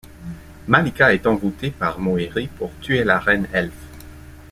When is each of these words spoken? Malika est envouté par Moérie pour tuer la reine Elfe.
Malika 0.67 1.13
est 1.13 1.27
envouté 1.27 1.69
par 1.69 1.99
Moérie 1.99 2.47
pour 2.57 2.71
tuer 2.81 3.03
la 3.03 3.19
reine 3.19 3.47
Elfe. 3.53 3.85